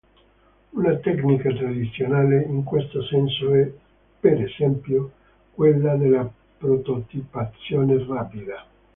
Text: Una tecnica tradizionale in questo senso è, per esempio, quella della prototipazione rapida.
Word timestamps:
Una 0.73 0.95
tecnica 0.97 1.51
tradizionale 1.53 2.41
in 2.49 2.63
questo 2.63 3.03
senso 3.03 3.53
è, 3.53 3.71
per 4.19 4.41
esempio, 4.41 5.11
quella 5.53 5.95
della 5.95 6.27
prototipazione 6.57 8.03
rapida. 8.07 8.65